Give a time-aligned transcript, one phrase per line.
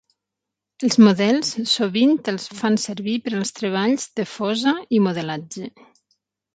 [0.87, 5.75] Els models sovint els fan servir per als treballs de fosa i modelatge.